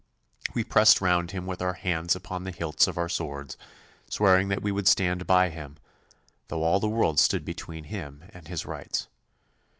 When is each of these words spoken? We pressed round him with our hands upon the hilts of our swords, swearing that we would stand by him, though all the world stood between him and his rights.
We 0.55 0.63
pressed 0.63 0.99
round 0.99 1.29
him 1.29 1.45
with 1.45 1.61
our 1.61 1.73
hands 1.73 2.15
upon 2.15 2.43
the 2.43 2.49
hilts 2.51 2.87
of 2.87 2.97
our 2.97 3.07
swords, 3.07 3.55
swearing 4.09 4.47
that 4.47 4.63
we 4.63 4.71
would 4.71 4.87
stand 4.87 5.27
by 5.27 5.49
him, 5.49 5.77
though 6.47 6.63
all 6.63 6.79
the 6.79 6.89
world 6.89 7.19
stood 7.19 7.45
between 7.45 7.83
him 7.83 8.23
and 8.33 8.47
his 8.47 8.65
rights. 8.65 9.07